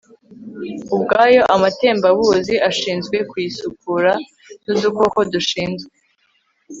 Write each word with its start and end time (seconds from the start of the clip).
ubwayo 0.95 1.41
amatembabuzi 1.55 2.55
ashinzwe 2.69 3.17
kuyisukura 3.29 4.11
n'udukoko 4.65 5.19
dushinzwe 5.33 5.93